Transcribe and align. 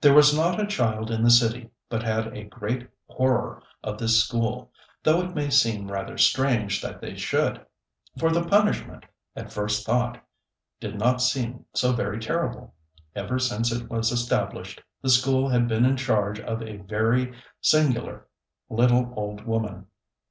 There 0.00 0.14
was 0.14 0.34
not 0.34 0.58
a 0.58 0.66
child 0.66 1.10
in 1.10 1.22
the 1.22 1.28
city 1.30 1.68
but 1.90 2.02
had 2.02 2.28
a 2.28 2.44
great 2.44 2.88
horror 3.10 3.62
of 3.82 3.98
this 3.98 4.18
school, 4.24 4.72
though 5.02 5.20
it 5.20 5.34
may 5.34 5.50
seem 5.50 5.92
rather 5.92 6.16
strange 6.16 6.80
that 6.80 7.02
they 7.02 7.14
should; 7.14 7.66
for 8.18 8.30
the 8.32 8.42
punishment, 8.48 9.04
at 9.36 9.52
first 9.52 9.84
thought, 9.84 10.18
did 10.80 10.98
not 10.98 11.20
seem 11.20 11.66
so 11.74 11.92
very 11.92 12.18
terrible. 12.18 12.72
Ever 13.14 13.38
since 13.38 13.70
it 13.70 13.90
was 13.90 14.10
established, 14.10 14.82
the 15.02 15.10
school 15.10 15.50
had 15.50 15.68
been 15.68 15.84
in 15.84 15.98
charge 15.98 16.40
of 16.40 16.62
a 16.62 16.78
very 16.78 17.34
singular 17.60 18.26
little 18.70 19.12
old 19.14 19.44
woman. 19.44 19.88